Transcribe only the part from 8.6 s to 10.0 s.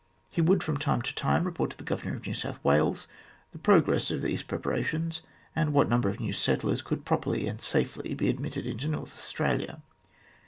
into North Australia.